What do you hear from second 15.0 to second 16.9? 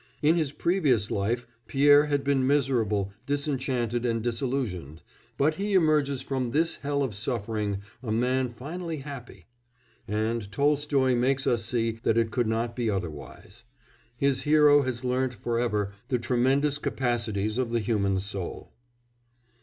learnt for ever the tremendous